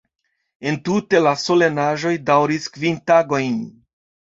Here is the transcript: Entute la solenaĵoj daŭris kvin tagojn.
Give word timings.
Entute 0.71 1.21
la 1.25 1.33
solenaĵoj 1.43 2.15
daŭris 2.31 2.69
kvin 2.79 3.01
tagojn. 3.13 3.57